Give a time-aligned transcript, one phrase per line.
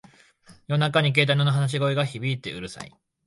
[0.65, 2.91] 夜中に携帯の話し声が響いてうるさい